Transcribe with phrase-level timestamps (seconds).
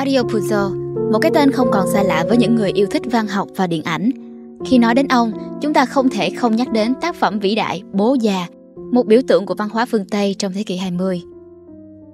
[0.00, 0.70] Mario Puzo,
[1.12, 3.66] một cái tên không còn xa lạ với những người yêu thích văn học và
[3.66, 4.10] điện ảnh.
[4.64, 7.82] Khi nói đến ông, chúng ta không thể không nhắc đến tác phẩm vĩ đại
[7.92, 8.46] Bố già,
[8.92, 11.22] một biểu tượng của văn hóa phương Tây trong thế kỷ 20.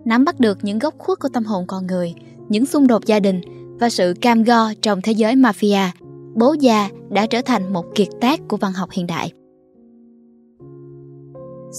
[0.04, 2.14] Nắm bắt được những góc khuất của tâm hồn con người,
[2.49, 3.41] những xung đột gia đình
[3.80, 5.89] và sự cam go trong thế giới mafia,
[6.34, 9.32] Bố già đã trở thành một kiệt tác của văn học hiện đại.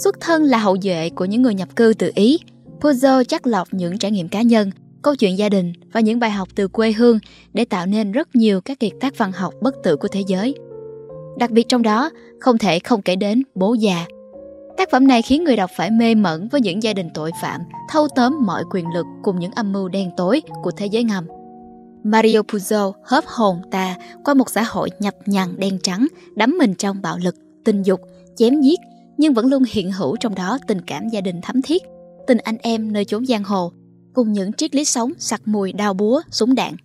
[0.04, 2.40] Xuất thân là hậu duệ của những người nhập cư từ Ý,
[2.80, 6.32] Puzo chắc lọc những trải nghiệm cá nhân, câu chuyện gia đình và những bài
[6.32, 7.20] học từ quê hương
[7.54, 10.56] để tạo nên rất nhiều các kiệt tác văn học bất tử của thế giới.
[11.38, 14.06] Đặc biệt trong đó, không thể không kể đến Bố già.
[14.78, 17.62] Tác phẩm này khiến người đọc phải mê mẩn với những gia đình tội phạm,
[17.90, 21.28] thâu tóm mọi quyền lực cùng những âm mưu đen tối của thế giới ngầm.
[22.04, 26.76] Mario Puzo hớp hồn ta qua một xã hội nhập nhằn đen trắng, đắm mình
[26.76, 27.36] trong bạo lực,
[27.66, 28.02] tình dục,
[28.36, 28.80] chém giết,
[29.18, 31.84] nhưng vẫn luôn hiện hữu trong đó tình cảm gia đình thấm thiết,
[32.28, 33.72] tình anh em nơi chốn giang hồ,
[34.18, 36.76] cùng những triết lý sống sặc mùi đao búa, súng đạn.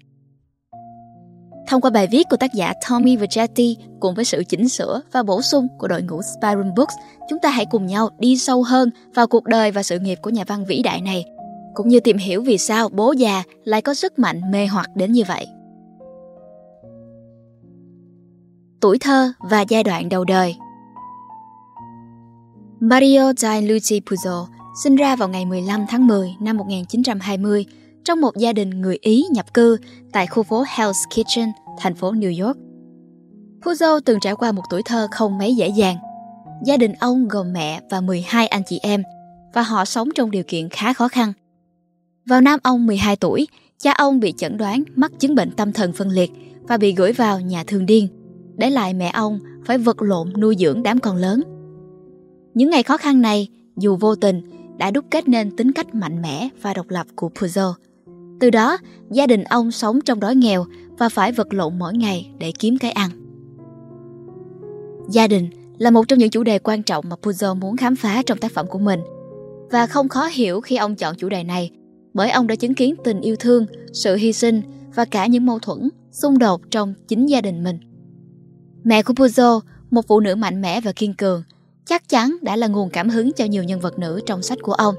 [1.68, 5.22] Thông qua bài viết của tác giả Tommy Vergetti cùng với sự chỉnh sửa và
[5.22, 6.94] bổ sung của đội ngũ Spyroom Books,
[7.30, 10.30] chúng ta hãy cùng nhau đi sâu hơn vào cuộc đời và sự nghiệp của
[10.30, 11.24] nhà văn vĩ đại này,
[11.74, 15.12] cũng như tìm hiểu vì sao bố già lại có sức mạnh mê hoặc đến
[15.12, 15.46] như vậy.
[18.80, 20.56] Tuổi thơ và giai đoạn đầu đời
[22.80, 27.66] Mario Gianluigi Puzo sinh ra vào ngày 15 tháng 10 năm 1920
[28.04, 29.78] trong một gia đình người Ý nhập cư
[30.12, 32.58] tại khu phố Hell's Kitchen, thành phố New York.
[33.62, 35.96] Puzo từng trải qua một tuổi thơ không mấy dễ dàng.
[36.64, 39.02] Gia đình ông gồm mẹ và 12 anh chị em
[39.54, 41.32] và họ sống trong điều kiện khá khó khăn.
[42.26, 45.92] Vào năm ông 12 tuổi, cha ông bị chẩn đoán mắc chứng bệnh tâm thần
[45.92, 48.08] phân liệt và bị gửi vào nhà thương điên,
[48.56, 51.42] để lại mẹ ông phải vật lộn nuôi dưỡng đám con lớn.
[52.54, 54.42] Những ngày khó khăn này, dù vô tình,
[54.78, 57.72] đã đúc kết nên tính cách mạnh mẽ và độc lập của Puzo.
[58.40, 58.78] Từ đó,
[59.10, 60.64] gia đình ông sống trong đói nghèo
[60.98, 63.10] và phải vật lộn mỗi ngày để kiếm cái ăn.
[65.10, 68.22] Gia đình là một trong những chủ đề quan trọng mà Puzo muốn khám phá
[68.26, 69.00] trong tác phẩm của mình.
[69.70, 71.70] Và không khó hiểu khi ông chọn chủ đề này,
[72.14, 74.62] bởi ông đã chứng kiến tình yêu thương, sự hy sinh
[74.94, 77.78] và cả những mâu thuẫn, xung đột trong chính gia đình mình.
[78.84, 79.60] Mẹ của Puzo,
[79.90, 81.42] một phụ nữ mạnh mẽ và kiên cường,
[81.86, 84.72] chắc chắn đã là nguồn cảm hứng cho nhiều nhân vật nữ trong sách của
[84.72, 84.94] ông.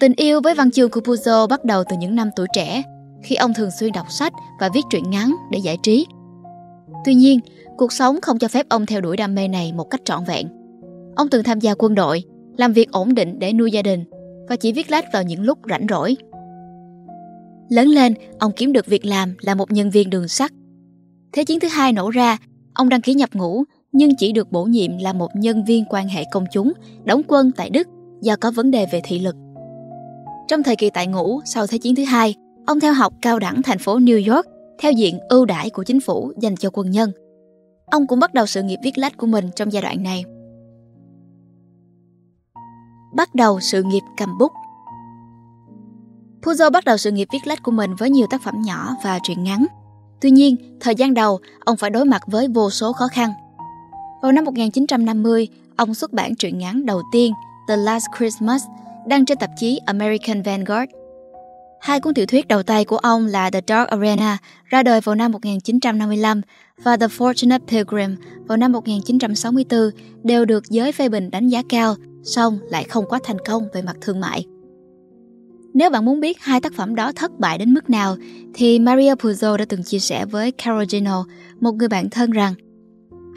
[0.00, 2.82] Tình yêu với văn chương của Puzo bắt đầu từ những năm tuổi trẻ,
[3.22, 6.06] khi ông thường xuyên đọc sách và viết truyện ngắn để giải trí.
[7.04, 7.40] Tuy nhiên,
[7.76, 10.48] cuộc sống không cho phép ông theo đuổi đam mê này một cách trọn vẹn.
[11.16, 12.24] Ông từng tham gia quân đội,
[12.56, 14.04] làm việc ổn định để nuôi gia đình
[14.48, 16.16] và chỉ viết lách vào những lúc rảnh rỗi.
[17.68, 20.52] Lớn lên, ông kiếm được việc làm là một nhân viên đường sắt.
[21.32, 22.38] Thế chiến thứ hai nổ ra,
[22.74, 26.08] ông đăng ký nhập ngũ nhưng chỉ được bổ nhiệm là một nhân viên quan
[26.08, 26.72] hệ công chúng
[27.04, 27.88] đóng quân tại Đức
[28.20, 29.36] do có vấn đề về thị lực.
[30.48, 32.34] Trong thời kỳ tại ngũ sau Thế chiến thứ hai,
[32.66, 34.46] ông theo học cao đẳng thành phố New York
[34.78, 37.12] theo diện ưu đãi của chính phủ dành cho quân nhân.
[37.86, 40.24] Ông cũng bắt đầu sự nghiệp viết lách của mình trong giai đoạn này.
[43.16, 44.52] Bắt đầu sự nghiệp cầm bút
[46.42, 49.18] Puzo bắt đầu sự nghiệp viết lách của mình với nhiều tác phẩm nhỏ và
[49.22, 49.66] truyện ngắn.
[50.20, 53.30] Tuy nhiên, thời gian đầu, ông phải đối mặt với vô số khó khăn–
[54.22, 57.32] vào năm 1950, ông xuất bản truyện ngắn đầu tiên
[57.68, 58.62] The Last Christmas
[59.06, 60.92] đăng trên tạp chí American Vanguard.
[61.80, 65.14] Hai cuốn tiểu thuyết đầu tay của ông là The Dark Arena ra đời vào
[65.14, 66.40] năm 1955
[66.82, 69.80] và The Fortunate Pilgrim vào năm 1964
[70.22, 73.82] đều được giới phê bình đánh giá cao, song lại không quá thành công về
[73.82, 74.46] mặt thương mại.
[75.74, 78.16] Nếu bạn muốn biết hai tác phẩm đó thất bại đến mức nào,
[78.54, 81.24] thì Maria Puzo đã từng chia sẻ với Carol Gino,
[81.60, 82.54] một người bạn thân rằng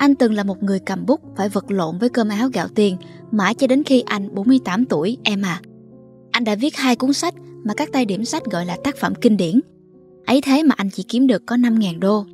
[0.02, 2.98] anh từng là một người cầm bút phải vật lộn với cơm áo gạo tiền
[3.32, 5.62] mãi cho đến khi anh 48 tuổi em à.
[6.32, 9.14] Anh đã viết hai cuốn sách mà các tay điểm sách gọi là tác phẩm
[9.22, 9.60] kinh điển.
[10.26, 12.26] Ấy thế mà anh chỉ kiếm được có 5.000 đô.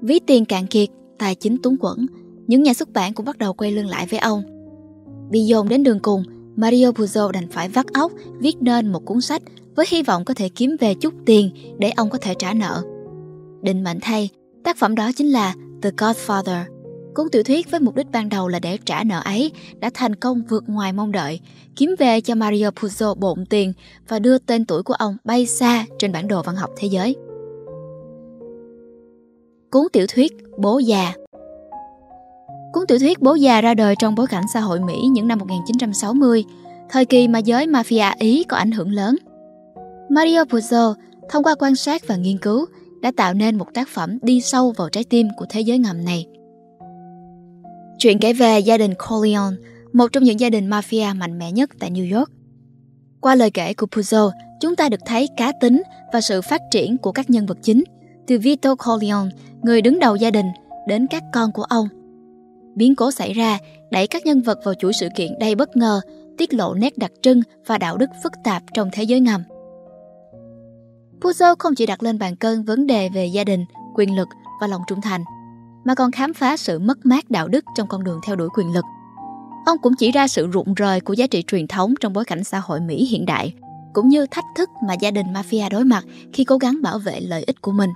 [0.00, 2.06] Ví tiền cạn kiệt, tài chính túng quẫn,
[2.46, 4.42] những nhà xuất bản cũng bắt đầu quay lưng lại với ông.
[5.30, 6.22] Bị dồn đến đường cùng,
[6.56, 9.42] Mario Puzo đành phải vắt óc viết nên một cuốn sách
[9.76, 12.82] với hy vọng có thể kiếm về chút tiền để ông có thể trả nợ.
[13.62, 14.30] Định mệnh thay,
[14.68, 16.64] Tác phẩm đó chính là The Godfather.
[17.14, 20.14] Cuốn tiểu thuyết với mục đích ban đầu là để trả nợ ấy đã thành
[20.14, 21.40] công vượt ngoài mong đợi,
[21.76, 23.72] kiếm về cho Mario Puzo bộn tiền
[24.08, 27.16] và đưa tên tuổi của ông bay xa trên bản đồ văn học thế giới.
[29.70, 31.12] Cuốn tiểu thuyết Bố già
[32.72, 35.38] Cuốn tiểu thuyết Bố già ra đời trong bối cảnh xã hội Mỹ những năm
[35.38, 36.44] 1960,
[36.90, 39.16] thời kỳ mà giới mafia Ý có ảnh hưởng lớn.
[40.08, 40.94] Mario Puzo
[41.30, 42.66] thông qua quan sát và nghiên cứu
[43.00, 46.04] đã tạo nên một tác phẩm đi sâu vào trái tim của thế giới ngầm
[46.04, 46.26] này.
[47.98, 49.56] Chuyện kể về gia đình Corleone,
[49.92, 52.30] một trong những gia đình mafia mạnh mẽ nhất tại New York.
[53.20, 54.30] Qua lời kể của Puzo,
[54.60, 57.84] chúng ta được thấy cá tính và sự phát triển của các nhân vật chính,
[58.26, 59.30] từ Vito Corleone,
[59.62, 60.46] người đứng đầu gia đình,
[60.88, 61.88] đến các con của ông.
[62.74, 63.58] Biến cố xảy ra
[63.90, 66.00] đẩy các nhân vật vào chuỗi sự kiện đầy bất ngờ,
[66.38, 69.42] tiết lộ nét đặc trưng và đạo đức phức tạp trong thế giới ngầm.
[71.20, 74.28] Puzo không chỉ đặt lên bàn cân vấn đề về gia đình, quyền lực
[74.60, 75.24] và lòng trung thành,
[75.84, 78.72] mà còn khám phá sự mất mát đạo đức trong con đường theo đuổi quyền
[78.72, 78.84] lực.
[79.66, 82.44] Ông cũng chỉ ra sự rụng rời của giá trị truyền thống trong bối cảnh
[82.44, 83.54] xã hội Mỹ hiện đại,
[83.92, 87.20] cũng như thách thức mà gia đình mafia đối mặt khi cố gắng bảo vệ
[87.20, 87.90] lợi ích của mình.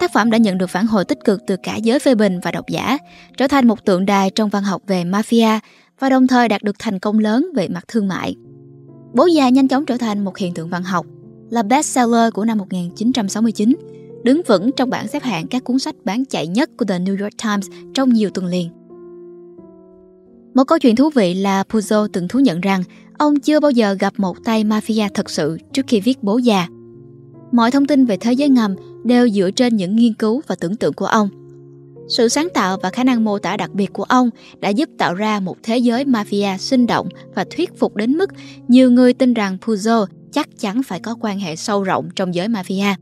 [0.00, 2.50] Tác phẩm đã nhận được phản hồi tích cực từ cả giới phê bình và
[2.50, 2.98] độc giả,
[3.36, 5.58] trở thành một tượng đài trong văn học về mafia
[6.00, 8.34] và đồng thời đạt được thành công lớn về mặt thương mại.
[9.14, 11.06] Bố già nhanh chóng trở thành một hiện tượng văn học,
[11.50, 13.76] là bestseller của năm 1969,
[14.24, 17.22] đứng vững trong bảng xếp hạng các cuốn sách bán chạy nhất của The New
[17.22, 18.68] York Times trong nhiều tuần liền.
[20.54, 22.82] Một câu chuyện thú vị là Puzo từng thú nhận rằng
[23.18, 26.66] ông chưa bao giờ gặp một tay mafia thật sự trước khi viết Bố già.
[27.52, 28.74] Mọi thông tin về thế giới ngầm
[29.04, 31.28] đều dựa trên những nghiên cứu và tưởng tượng của ông.
[32.08, 34.30] Sự sáng tạo và khả năng mô tả đặc biệt của ông
[34.60, 38.30] đã giúp tạo ra một thế giới mafia sinh động và thuyết phục đến mức
[38.68, 42.48] nhiều người tin rằng Puzo chắc chắn phải có quan hệ sâu rộng trong giới
[42.48, 42.94] mafia.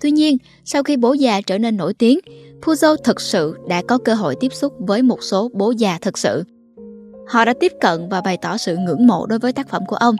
[0.00, 2.18] Tuy nhiên, sau khi bố già trở nên nổi tiếng,
[2.62, 6.18] Puzo thực sự đã có cơ hội tiếp xúc với một số bố già thực
[6.18, 6.44] sự.
[7.28, 9.96] Họ đã tiếp cận và bày tỏ sự ngưỡng mộ đối với tác phẩm của
[9.96, 10.16] ông.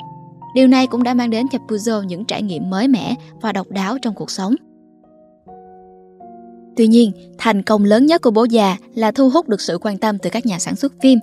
[0.54, 3.70] Điều này cũng đã mang đến cho Puzo những trải nghiệm mới mẻ và độc
[3.70, 4.54] đáo trong cuộc sống.
[6.76, 9.98] Tuy nhiên, thành công lớn nhất của bố già là thu hút được sự quan
[9.98, 11.18] tâm từ các nhà sản xuất phim,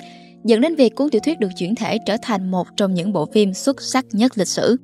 [0.45, 3.25] dẫn đến việc cuốn tiểu thuyết được chuyển thể trở thành một trong những bộ
[3.25, 4.77] phim xuất sắc nhất lịch sử.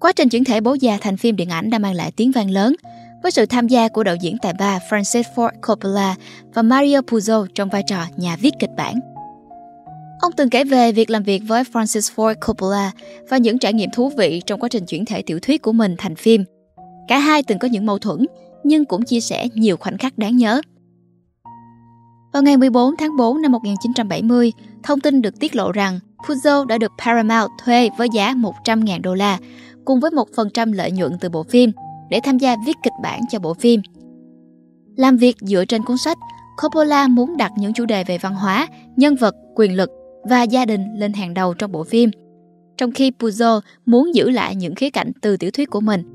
[0.00, 2.50] Quá trình chuyển thể bố già thành phim điện ảnh đã mang lại tiếng vang
[2.50, 2.74] lớn,
[3.22, 6.14] với sự tham gia của đạo diễn tài ba Francis Ford Coppola
[6.54, 9.00] và Mario Puzo trong vai trò nhà viết kịch bản.
[10.20, 12.92] Ông từng kể về việc làm việc với Francis Ford Coppola
[13.28, 15.94] và những trải nghiệm thú vị trong quá trình chuyển thể tiểu thuyết của mình
[15.98, 16.44] thành phim.
[17.08, 18.26] Cả hai từng có những mâu thuẫn,
[18.64, 20.60] nhưng cũng chia sẻ nhiều khoảnh khắc đáng nhớ.
[22.34, 24.52] Vào ngày 14 tháng 4 năm 1970,
[24.82, 29.14] thông tin được tiết lộ rằng Puzo đã được Paramount thuê với giá 100.000 đô
[29.14, 29.38] la,
[29.84, 31.72] cùng với 1% lợi nhuận từ bộ phim
[32.10, 33.80] để tham gia viết kịch bản cho bộ phim.
[34.96, 36.18] Làm việc dựa trên cuốn sách,
[36.62, 39.90] Coppola muốn đặt những chủ đề về văn hóa, nhân vật, quyền lực
[40.28, 42.10] và gia đình lên hàng đầu trong bộ phim,
[42.76, 46.13] trong khi Puzo muốn giữ lại những khía cạnh từ tiểu thuyết của mình.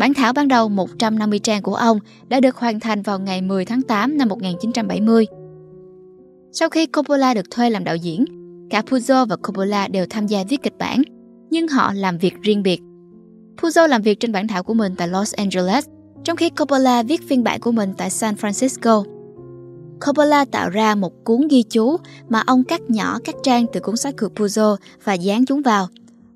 [0.00, 1.98] Bản thảo ban đầu 150 trang của ông
[2.28, 5.26] đã được hoàn thành vào ngày 10 tháng 8 năm 1970.
[6.52, 8.24] Sau khi Coppola được thuê làm đạo diễn,
[8.70, 11.02] cả Puzo và Coppola đều tham gia viết kịch bản,
[11.50, 12.80] nhưng họ làm việc riêng biệt.
[13.56, 15.86] Puzo làm việc trên bản thảo của mình tại Los Angeles,
[16.24, 19.04] trong khi Coppola viết phiên bản của mình tại San Francisco.
[20.06, 21.96] Coppola tạo ra một cuốn ghi chú
[22.28, 25.88] mà ông cắt nhỏ các trang từ cuốn sách của Puzo và dán chúng vào.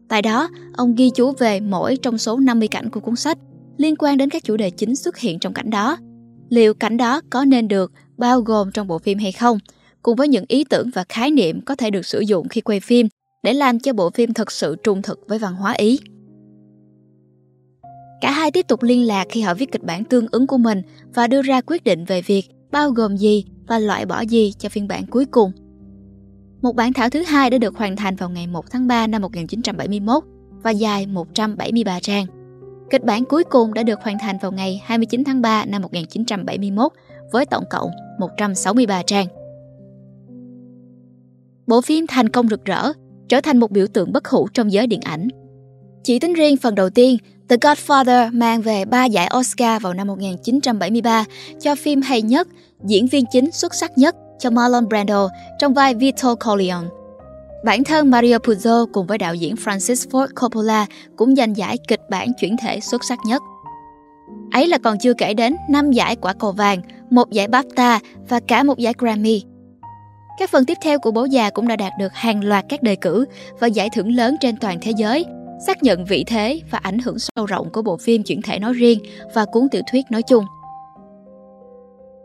[0.08, 3.38] Tại đó, ông ghi chú về mỗi trong số 50 cảnh của cuốn sách
[3.76, 5.96] liên quan đến các chủ đề chính xuất hiện trong cảnh đó.
[6.48, 9.58] Liệu cảnh đó có nên được bao gồm trong bộ phim hay không,
[10.02, 12.80] cùng với những ý tưởng và khái niệm có thể được sử dụng khi quay
[12.80, 13.08] phim
[13.42, 16.00] để làm cho bộ phim thật sự trung thực với văn hóa Ý.
[18.20, 20.82] Cả hai tiếp tục liên lạc khi họ viết kịch bản tương ứng của mình
[21.14, 22.42] và đưa ra quyết định về việc
[22.72, 25.52] bao gồm gì và loại bỏ gì cho phiên bản cuối cùng.
[26.62, 29.22] Một bản thảo thứ hai đã được hoàn thành vào ngày 1 tháng 3 năm
[29.22, 30.24] 1971
[30.62, 32.26] và dài 173 trang.
[32.90, 36.92] Kịch bản cuối cùng đã được hoàn thành vào ngày 29 tháng 3 năm 1971
[37.32, 39.26] với tổng cộng 163 trang.
[41.66, 42.92] Bộ phim thành công rực rỡ,
[43.28, 45.28] trở thành một biểu tượng bất hủ trong giới điện ảnh.
[46.02, 47.16] Chỉ tính riêng phần đầu tiên,
[47.48, 51.24] The Godfather mang về 3 giải Oscar vào năm 1973
[51.60, 52.48] cho phim hay nhất,
[52.84, 56.88] diễn viên chính xuất sắc nhất cho Marlon Brando trong vai Vito Corleone.
[57.64, 62.00] Bản thân Mario Puzo cùng với đạo diễn Francis Ford Coppola cũng giành giải kịch
[62.10, 63.42] bản chuyển thể xuất sắc nhất.
[64.52, 66.80] Ấy là còn chưa kể đến 5 giải quả cầu vàng,
[67.10, 69.42] một giải BAFTA và cả một giải Grammy.
[70.38, 72.96] Các phần tiếp theo của Bố già cũng đã đạt được hàng loạt các đề
[72.96, 73.24] cử
[73.60, 75.24] và giải thưởng lớn trên toàn thế giới,
[75.66, 78.72] xác nhận vị thế và ảnh hưởng sâu rộng của bộ phim chuyển thể nói
[78.72, 78.98] riêng
[79.34, 80.44] và cuốn tiểu thuyết nói chung.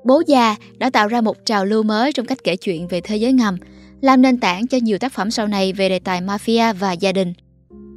[0.05, 3.17] Bố già đã tạo ra một trào lưu mới trong cách kể chuyện về thế
[3.17, 3.57] giới ngầm,
[4.01, 7.11] làm nền tảng cho nhiều tác phẩm sau này về đề tài mafia và gia
[7.11, 7.33] đình.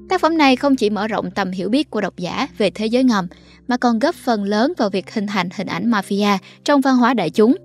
[0.08, 2.86] Tác phẩm này không chỉ mở rộng tầm hiểu biết của độc giả về thế
[2.86, 3.26] giới ngầm,
[3.68, 7.14] mà còn góp phần lớn vào việc hình thành hình ảnh mafia trong văn hóa
[7.14, 7.56] đại chúng.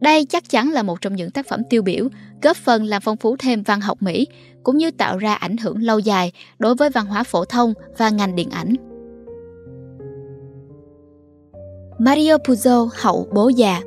[0.00, 2.08] Đây chắc chắn là một trong những tác phẩm tiêu biểu,
[2.42, 4.26] góp phần làm phong phú thêm văn học Mỹ,
[4.62, 8.10] cũng như tạo ra ảnh hưởng lâu dài đối với văn hóa phổ thông và
[8.10, 8.74] ngành điện ảnh.
[11.98, 13.80] Mario Puzo hậu bố già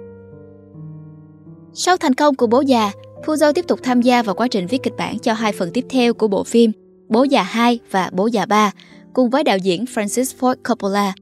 [1.73, 2.91] Sau thành công của bố già,
[3.27, 5.85] Puzo tiếp tục tham gia vào quá trình viết kịch bản cho hai phần tiếp
[5.89, 6.71] theo của bộ phim
[7.09, 8.71] Bố già 2 và Bố già 3
[9.13, 11.13] cùng với đạo diễn Francis Ford Coppola.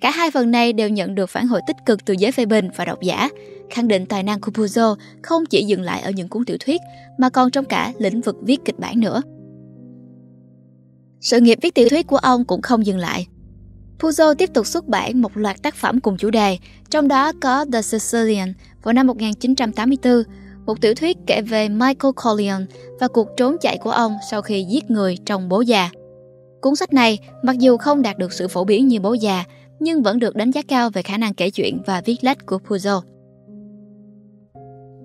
[0.00, 2.68] Cả hai phần này đều nhận được phản hồi tích cực từ giới phê bình
[2.76, 3.28] và độc giả,
[3.70, 6.80] khẳng định tài năng của Puzo không chỉ dừng lại ở những cuốn tiểu thuyết
[7.18, 9.22] mà còn trong cả lĩnh vực viết kịch bản nữa.
[11.20, 13.26] Sự nghiệp viết tiểu thuyết của ông cũng không dừng lại.
[13.98, 16.58] Puzo tiếp tục xuất bản một loạt tác phẩm cùng chủ đề,
[16.90, 20.22] trong đó có The Sicilian vào năm 1984,
[20.66, 22.64] một tiểu thuyết kể về Michael Corleone
[23.00, 25.90] và cuộc trốn chạy của ông sau khi giết người trong bố già.
[26.60, 29.44] Cuốn sách này, mặc dù không đạt được sự phổ biến như bố già,
[29.80, 32.58] nhưng vẫn được đánh giá cao về khả năng kể chuyện và viết lách của
[32.68, 33.00] Puzo.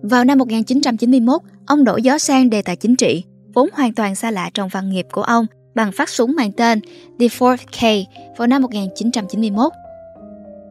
[0.01, 4.31] Vào năm 1991, ông đổi gió sang đề tài chính trị, vốn hoàn toàn xa
[4.31, 5.45] lạ trong văn nghiệp của ông
[5.75, 6.81] bằng phát súng mang tên
[7.19, 8.07] The Fourth K
[8.37, 9.71] vào năm 1991.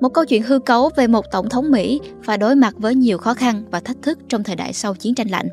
[0.04, 3.18] Một câu chuyện hư cấu về một tổng thống Mỹ phải đối mặt với nhiều
[3.18, 5.48] khó khăn và thách thức trong thời đại sau chiến tranh lạnh.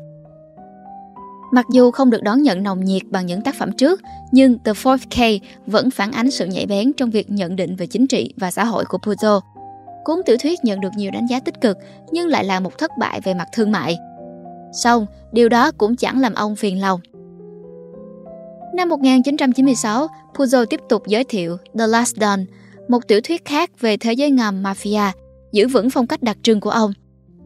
[1.52, 4.00] Mặc dù không được đón nhận nồng nhiệt bằng những tác phẩm trước,
[4.32, 4.98] nhưng The Fourth
[5.38, 8.50] K vẫn phản ánh sự nhạy bén trong việc nhận định về chính trị và
[8.50, 9.40] xã hội của Puzo.
[10.04, 11.78] Cuốn tiểu thuyết nhận được nhiều đánh giá tích cực
[12.10, 13.98] nhưng lại là một thất bại về mặt thương mại.
[14.72, 17.00] Xong, điều đó cũng chẳng làm ông phiền lòng.
[18.74, 22.44] Năm 1996, Puzo tiếp tục giới thiệu The Last Dawn,
[22.88, 25.12] một tiểu thuyết khác về thế giới ngầm mafia,
[25.52, 26.92] giữ vững phong cách đặc trưng của ông.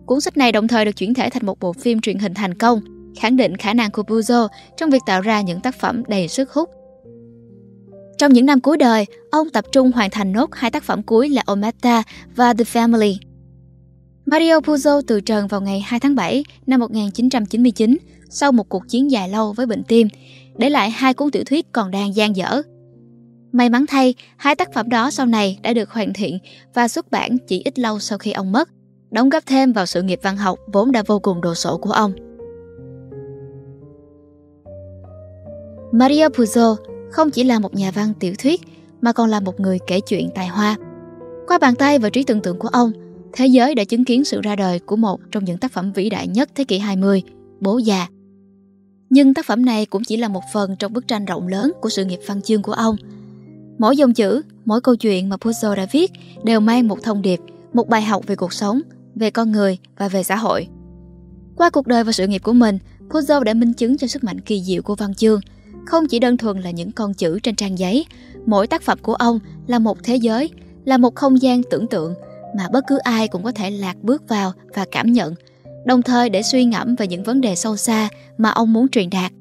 [0.07, 2.55] Cuốn sách này đồng thời được chuyển thể thành một bộ phim truyền hình thành
[2.55, 2.81] công,
[3.21, 6.53] khẳng định khả năng của Puzo trong việc tạo ra những tác phẩm đầy sức
[6.53, 6.71] hút.
[8.19, 11.29] Trong những năm cuối đời, ông tập trung hoàn thành nốt hai tác phẩm cuối
[11.29, 12.03] là Ometa
[12.37, 13.17] và The Family.
[14.27, 17.97] Mario Puzo từ trần vào ngày 2 tháng 7 năm 1999
[18.31, 20.09] sau một cuộc chiến dài lâu với bệnh tim,
[20.59, 22.63] để lại hai cuốn tiểu thuyết còn đang gian dở.
[23.57, 26.39] May mắn thay, hai tác phẩm đó sau này đã được hoàn thiện
[26.75, 28.69] và xuất bản chỉ ít lâu sau khi ông mất,
[29.11, 31.91] đóng góp thêm vào sự nghiệp văn học vốn đã vô cùng đồ sộ của
[31.91, 32.13] ông.
[35.93, 36.77] Mario Puzo
[37.11, 38.61] không chỉ là một nhà văn tiểu thuyết
[39.01, 40.77] mà còn là một người kể chuyện tài hoa.
[41.47, 42.93] Qua bàn tay và trí tưởng tượng của ông,
[43.33, 46.11] thế giới đã chứng kiến sự ra đời của một trong những tác phẩm vĩ
[46.11, 47.23] đại nhất thế kỷ 20,
[47.61, 48.07] Bố già.
[49.11, 51.89] Nhưng tác phẩm này cũng chỉ là một phần trong bức tranh rộng lớn của
[51.89, 52.97] sự nghiệp văn chương của ông.
[53.79, 56.13] Mỗi dòng chữ, mỗi câu chuyện mà Puzo đã viết
[56.45, 57.41] đều mang một thông điệp,
[57.73, 58.81] một bài học về cuộc sống,
[59.15, 60.69] về con người và về xã hội.
[61.57, 62.79] Qua cuộc đời và sự nghiệp của mình,
[63.09, 65.41] Puzo đã minh chứng cho sức mạnh kỳ diệu của văn chương–
[65.87, 68.07] không chỉ đơn thuần là những con chữ trên trang giấy,
[68.47, 70.51] mỗi tác phẩm của ông là một thế giới,
[70.85, 72.15] là một không gian tưởng tượng
[72.57, 75.35] mà bất cứ ai cũng có thể lạc bước vào và cảm nhận,
[75.85, 79.11] đồng thời để suy ngẫm về những vấn đề sâu xa mà ông muốn truyền
[79.11, 79.33] đạt.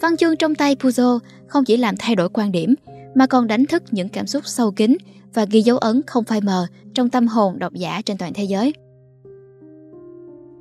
[0.00, 2.74] Văn chương trong tay Puzo không chỉ làm thay đổi quan điểm,
[3.14, 4.96] mà còn đánh thức những cảm xúc sâu kín
[5.34, 8.44] và ghi dấu ấn không phai mờ trong tâm hồn độc giả trên toàn thế
[8.44, 8.72] giới.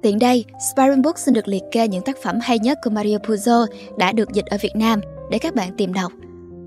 [0.02, 3.18] Tiện đây, Spyroom Book xin được liệt kê những tác phẩm hay nhất của Mario
[3.18, 3.66] Puzo
[3.98, 6.12] đã được dịch ở Việt Nam để các bạn tìm đọc.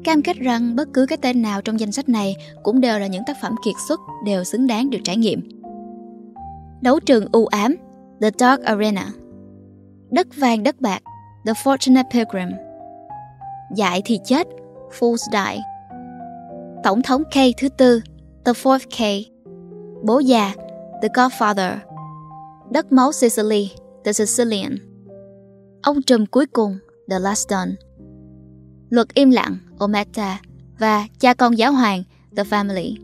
[0.04, 3.06] Cam kết rằng bất cứ cái tên nào trong danh sách này cũng đều là
[3.06, 5.48] những tác phẩm kiệt xuất đều xứng đáng được trải nghiệm.
[6.80, 7.76] Đấu trường u ám
[8.20, 9.08] The Dark Arena
[10.10, 11.02] Đất vàng đất bạc
[11.46, 12.48] The Fortunate Pilgrim
[13.76, 14.46] Dại thì chết
[14.98, 15.73] Fools Die
[16.84, 18.00] Tổng thống K thứ tư
[18.44, 19.26] The Fourth K
[20.06, 20.54] Bố già
[21.02, 21.76] The Godfather
[22.72, 23.70] Đất máu Sicily,
[24.04, 24.76] The Sicilian.
[25.82, 26.78] Ông trùm cuối cùng,
[27.10, 27.68] The Last Don.
[28.90, 30.40] Luật im lặng, Ometa
[30.78, 32.02] và cha con giáo hoàng,
[32.36, 32.94] The Family.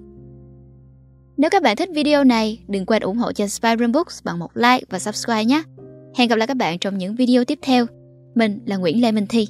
[1.36, 4.56] Nếu các bạn thích video này, đừng quên ủng hộ cho Spyroom Books bằng một
[4.56, 5.62] like và subscribe nhé.
[6.16, 7.86] Hẹn gặp lại các bạn trong những video tiếp theo.
[8.34, 9.48] Mình là Nguyễn Lê Minh Thi.